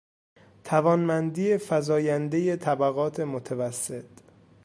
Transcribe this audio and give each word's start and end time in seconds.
توانمندی 0.63 1.57
فزایندهی 1.57 2.57
طبقات 2.57 3.19
متوسط 3.19 4.05